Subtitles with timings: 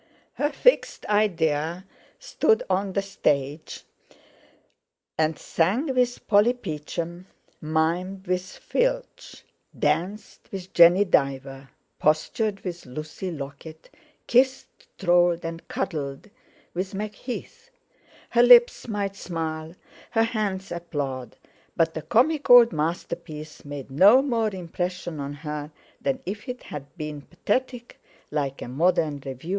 [0.33, 1.85] Her fixed idea
[2.17, 3.83] stood on the stage
[5.15, 7.27] and sang with Polly Peachum,
[7.61, 9.43] mimed with Filch,
[9.77, 11.69] danced with Jenny Diver,
[11.99, 13.91] postured with Lucy Lockit,
[14.25, 16.31] kissed, trolled, and cuddled
[16.73, 17.69] with Macheath.
[18.31, 19.75] Her lips might smile,
[20.09, 21.35] her hands applaud,
[21.77, 25.71] but the comic old masterpiece made no more impression on her
[26.01, 29.49] than if it had been pathetic, like a modern "Revue."